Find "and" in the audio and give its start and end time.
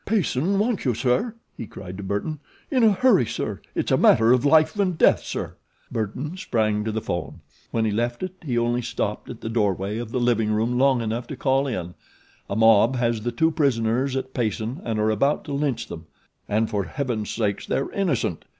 4.79-4.97, 14.83-14.97, 16.49-16.73